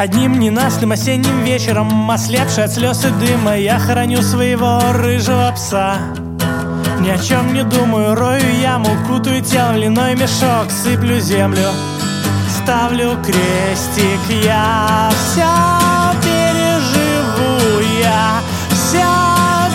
Одним 0.00 0.40
ненастным 0.40 0.92
осенним 0.92 1.44
вечером, 1.44 2.10
ослепший 2.10 2.64
от 2.64 2.72
слез 2.72 3.04
и 3.04 3.10
дыма, 3.10 3.58
я 3.58 3.78
храню 3.78 4.22
своего 4.22 4.80
рыжего 4.94 5.52
пса. 5.54 5.98
Ни 7.00 7.10
о 7.10 7.18
чем 7.18 7.52
не 7.52 7.64
думаю, 7.64 8.14
рою 8.14 8.50
яму, 8.62 8.88
кутаю 9.06 9.42
тело 9.42 9.72
в 9.72 9.76
льняной 9.76 10.14
мешок, 10.14 10.70
сыплю 10.70 11.20
землю, 11.20 11.68
ставлю 12.48 13.18
крестик, 13.22 14.42
я 14.42 15.10
все 15.12 15.44
переживу, 16.24 17.80
я 18.00 18.40
все 18.70 19.04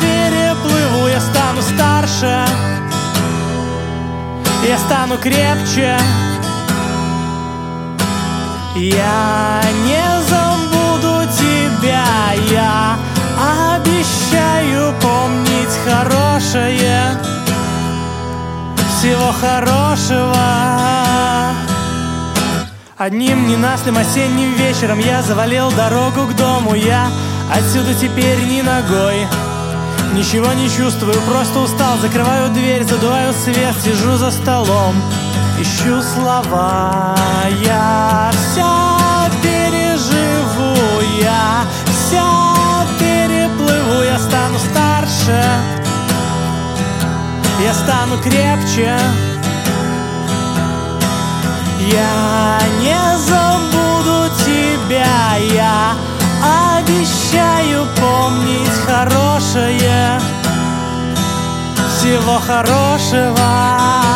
переплыву, 0.00 1.06
я 1.06 1.20
стану 1.20 1.62
старше, 1.62 2.44
я 4.68 4.78
стану 4.78 5.16
крепче. 5.16 5.96
Я 8.80 9.57
всего 18.98 19.30
хорошего. 19.30 20.34
Одним 22.96 23.46
ненастным 23.46 23.96
осенним 23.96 24.54
вечером 24.54 24.98
я 24.98 25.22
завалил 25.22 25.70
дорогу 25.70 26.26
к 26.26 26.34
дому, 26.34 26.74
я 26.74 27.06
отсюда 27.54 27.94
теперь 27.94 28.42
ни 28.42 28.60
ногой. 28.60 29.28
Ничего 30.14 30.52
не 30.52 30.68
чувствую, 30.68 31.14
просто 31.30 31.60
устал, 31.60 31.96
закрываю 31.98 32.50
дверь, 32.50 32.82
задуваю 32.82 33.32
свет, 33.34 33.76
сижу 33.84 34.16
за 34.16 34.32
столом. 34.32 34.96
Ищу 35.60 36.02
слова, 36.02 37.14
я 37.64 38.32
все 38.32 39.30
переживу, 39.42 40.74
я 41.22 41.62
все 41.86 42.24
переплыву, 42.98 44.02
я 44.02 44.18
стану 44.18 44.58
старше, 44.58 45.77
я 47.60 47.74
стану 47.74 48.18
крепче. 48.18 48.98
Я 51.80 52.58
не 52.80 53.18
забуду 53.18 54.30
тебя, 54.44 55.36
я 55.52 55.94
обещаю 56.78 57.86
помнить 57.96 58.68
хорошее, 58.86 60.20
всего 61.88 62.38
хорошего. 62.38 64.07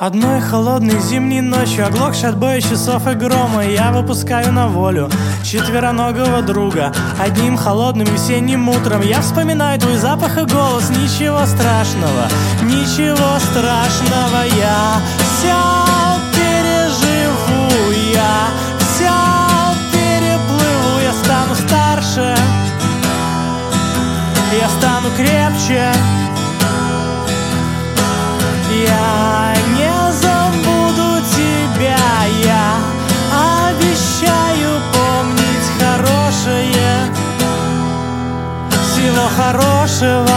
Одной 0.00 0.40
холодной 0.40 0.98
зимней 0.98 1.42
ночью, 1.42 1.86
оглохший 1.86 2.30
от 2.30 2.38
боя 2.38 2.58
часов 2.62 3.06
и 3.06 3.12
грома, 3.12 3.66
я 3.66 3.92
выпускаю 3.92 4.50
на 4.50 4.66
волю 4.66 5.10
четвероногого 5.44 6.40
друга. 6.40 6.90
Одним 7.18 7.58
холодным 7.58 8.06
весенним 8.06 8.70
утром 8.70 9.02
я 9.02 9.20
вспоминаю 9.20 9.78
твой 9.78 9.98
запах 9.98 10.38
и 10.38 10.46
голос. 10.46 10.88
Ничего 10.88 11.44
страшного, 11.44 12.30
ничего 12.62 13.38
страшного, 13.50 14.46
я 14.58 15.02
все 15.36 15.60
переживу, 16.32 17.90
я 18.14 18.48
все 18.78 19.12
переплыву, 19.92 21.00
я 21.02 21.12
стану 21.12 21.54
старше, 21.54 22.34
я 24.58 24.68
стану 24.78 25.10
крепче. 25.14 25.92
Хорошего. 39.28 40.29